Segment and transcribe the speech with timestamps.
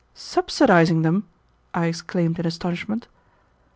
[0.15, 1.25] "Subsidizing them!"
[1.75, 3.05] I exclaimed in astonishment.